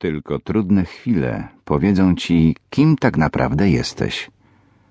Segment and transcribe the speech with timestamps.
[0.00, 4.30] Tylko trudne chwile powiedzą ci, kim tak naprawdę jesteś.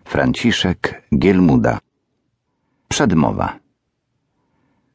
[0.05, 1.79] Franciszek Gielmuda
[2.87, 3.59] Przedmowa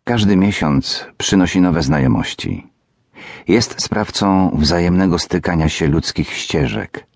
[0.05, 2.67] Każdy miesiąc przynosi nowe znajomości.
[3.49, 7.07] Jest sprawcą wzajemnego stykania się ludzkich ścieżek.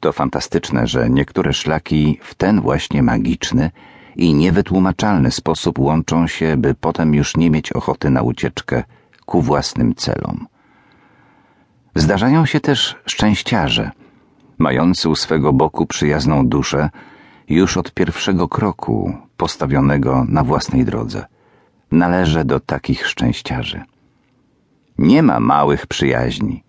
[0.00, 3.70] To fantastyczne, że niektóre szlaki w ten właśnie magiczny
[4.16, 8.84] i niewytłumaczalny sposób łączą się, by potem już nie mieć ochoty na ucieczkę
[9.26, 10.51] ku własnym celom.
[11.94, 13.90] Zdarzają się też szczęściarze,
[14.58, 16.90] mający u swego boku przyjazną duszę
[17.48, 21.26] już od pierwszego kroku postawionego na własnej drodze.
[21.90, 23.82] Należę do takich szczęściarzy.
[24.98, 26.64] Nie ma małych przyjaźni.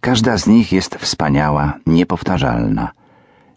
[0.00, 2.90] Każda z nich jest wspaniała, niepowtarzalna,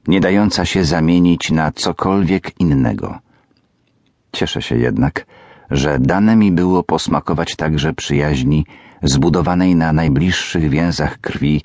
[0.08, 3.20] nie dająca się zamienić na cokolwiek innego.
[4.32, 5.26] Cieszę się jednak,
[5.72, 8.66] że dane mi było posmakować także przyjaźni
[9.04, 11.62] zbudowanej na najbliższych więzach krwi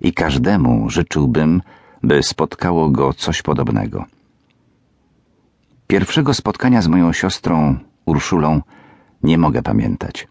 [0.00, 1.62] i każdemu życzyłbym,
[2.02, 4.04] by spotkało go coś podobnego.
[5.86, 8.62] Pierwszego spotkania z moją siostrą Urszulą
[9.22, 10.28] nie mogę pamiętać.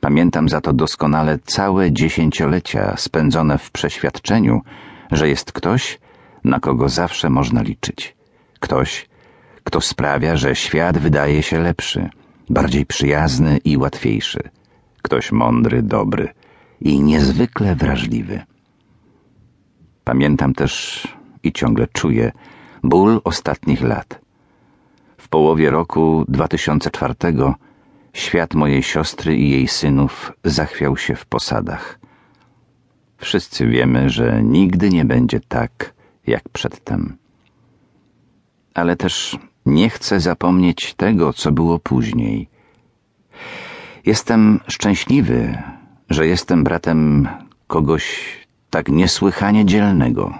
[0.00, 4.60] Pamiętam za to doskonale całe dziesięciolecia spędzone w przeświadczeniu,
[5.12, 5.98] że jest ktoś,
[6.44, 8.16] na kogo zawsze można liczyć.
[8.60, 9.08] Ktoś,
[9.64, 12.08] kto sprawia, że świat wydaje się lepszy,
[12.50, 14.40] bardziej przyjazny i łatwiejszy.
[15.02, 16.28] Ktoś mądry, dobry
[16.80, 18.42] i niezwykle wrażliwy.
[20.04, 21.06] Pamiętam też
[21.42, 22.32] i ciągle czuję
[22.82, 24.20] ból ostatnich lat.
[25.16, 27.14] W połowie roku 2004
[28.12, 31.98] świat mojej siostry i jej synów zachwiał się w posadach.
[33.18, 35.94] Wszyscy wiemy, że nigdy nie będzie tak,
[36.26, 37.16] jak przedtem.
[38.74, 39.38] Ale też
[39.70, 42.48] nie chcę zapomnieć tego, co było później.
[44.06, 45.58] Jestem szczęśliwy,
[46.10, 47.28] że jestem bratem
[47.66, 48.04] kogoś
[48.70, 50.34] tak niesłychanie dzielnego.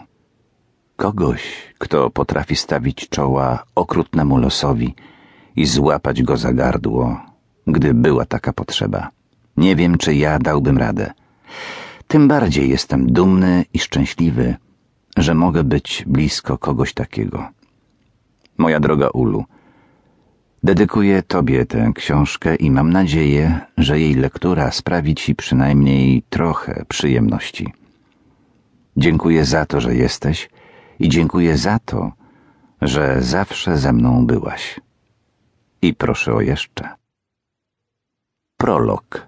[0.96, 1.42] Kogoś,
[1.78, 4.94] kto potrafi stawić czoła okrutnemu losowi
[5.56, 7.20] i złapać go za gardło,
[7.66, 9.10] gdy była taka potrzeba.
[9.56, 11.12] Nie wiem, czy ja dałbym radę.
[12.08, 14.56] Tym bardziej jestem dumny i szczęśliwy,
[15.16, 17.48] że mogę być blisko kogoś takiego.
[18.60, 19.44] Moja droga Ulu,
[20.62, 27.72] dedykuję Tobie tę książkę i mam nadzieję, że jej lektura sprawi Ci przynajmniej trochę przyjemności.
[28.96, 30.50] Dziękuję za to, że jesteś
[30.98, 32.12] i dziękuję za to,
[32.82, 34.80] że zawsze ze mną byłaś.
[35.82, 36.88] I proszę o jeszcze.
[38.56, 39.26] Prolog.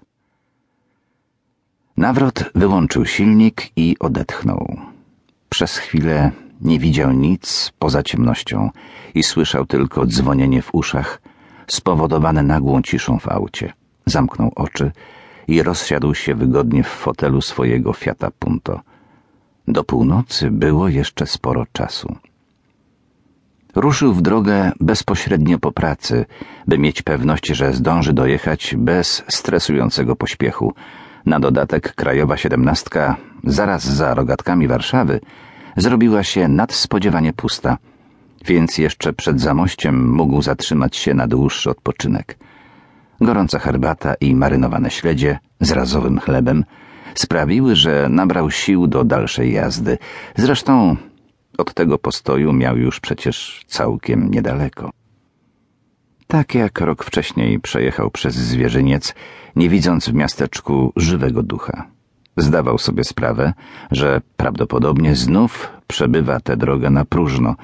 [1.97, 4.77] Nawrot wyłączył silnik i odetchnął.
[5.49, 6.31] Przez chwilę
[6.63, 8.69] nie widział nic poza ciemnością
[9.15, 11.21] i słyszał tylko dzwonienie w uszach,
[11.67, 13.73] spowodowane nagłą ciszą w aucie.
[14.05, 14.91] Zamknął oczy
[15.47, 18.81] i rozsiadł się wygodnie w fotelu swojego Fiata Punto.
[19.67, 22.15] Do północy było jeszcze sporo czasu.
[23.75, 26.25] Ruszył w drogę bezpośrednio po pracy,
[26.67, 30.73] by mieć pewność, że zdąży dojechać bez stresującego pośpiechu.
[31.25, 35.19] Na dodatek krajowa siedemnastka, zaraz za rogatkami Warszawy,
[35.77, 37.77] zrobiła się nadspodziewanie pusta,
[38.45, 42.37] więc jeszcze przed zamościem mógł zatrzymać się na dłuższy odpoczynek.
[43.21, 46.65] Gorąca herbata i marynowane śledzie z razowym chlebem
[47.15, 49.97] sprawiły, że nabrał sił do dalszej jazdy.
[50.35, 50.95] Zresztą
[51.57, 54.89] od tego postoju miał już przecież całkiem niedaleko.
[56.27, 59.15] Tak jak rok wcześniej przejechał przez zwierzyniec,
[59.55, 61.92] nie widząc w miasteczku żywego ducha.
[62.37, 63.53] Zdawał sobie sprawę,
[63.91, 67.55] że prawdopodobnie znów przebywa tę drogę na próżno,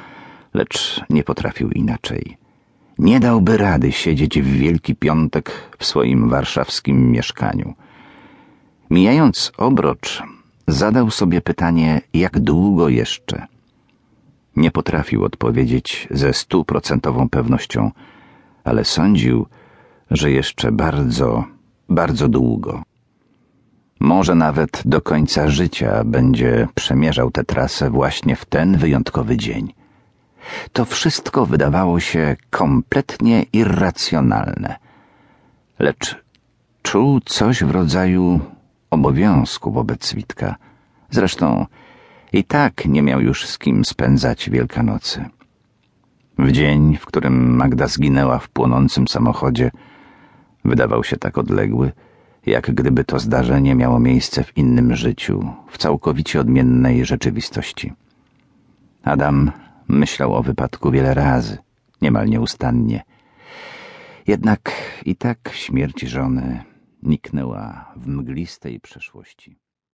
[0.54, 2.38] lecz nie potrafił inaczej.
[3.00, 7.74] Nie dałby rady siedzieć w Wielki Piątek w swoim warszawskim mieszkaniu.
[8.90, 10.24] Mijając obrocz,
[10.68, 13.48] zadał sobie pytanie, jak długo jeszcze.
[14.56, 17.92] Nie potrafił odpowiedzieć ze stuprocentową pewnością,
[18.64, 19.46] ale sądził,
[20.12, 21.44] że jeszcze bardzo,
[21.90, 22.84] bardzo długo.
[24.10, 29.74] Może nawet do końca życia będzie przemierzał tę trasę właśnie w ten wyjątkowy dzień.
[30.74, 34.76] To wszystko wydawało się kompletnie irracjonalne,
[35.80, 36.24] lecz
[36.82, 38.40] czuł coś w rodzaju
[38.90, 40.56] obowiązku wobec Witka.
[41.10, 41.66] Zresztą
[42.34, 45.26] i tak nie miał już z kim spędzać Wielkanocy.
[46.40, 49.72] W dzień, w którym Magda zginęła w płonącym samochodzie,
[50.66, 51.92] wydawał się tak odległy,
[52.50, 57.94] jak gdyby to zdarzenie miało miejsce w innym życiu, w całkowicie odmiennej rzeczywistości.
[59.04, 59.52] Adam
[59.88, 61.58] myślał o wypadku wiele razy,
[62.02, 63.04] niemal nieustannie.
[64.28, 64.72] Jednak
[65.06, 66.64] i tak śmierć żony
[67.04, 69.60] niknęła w mglistej przeszłości.